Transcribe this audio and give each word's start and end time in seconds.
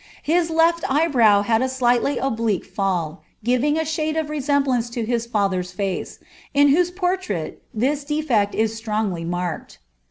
His 0.23 0.49
lefl 0.49 0.81
eyebrow 0.89 1.43
had 1.43 1.61
a 1.61 1.69
slightly 1.69 2.17
oblique 2.17 2.65
a 2.75 3.85
shade 3.85 4.17
of 4.17 4.31
resemblance 4.31 4.89
to 4.89 5.05
his 5.05 5.27
father's 5.27 5.73
face, 5.73 6.17
in 6.55 6.69
wnose 6.69 6.95
portrait 6.95 7.61
is 7.79 8.03
very 8.03 8.67
strongly 8.67 9.23
marked. 9.23 9.77